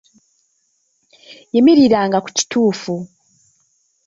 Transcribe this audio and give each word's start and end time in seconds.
Yimiriranga 1.53 2.17
ku 2.25 2.29
kituufu. 2.37 2.93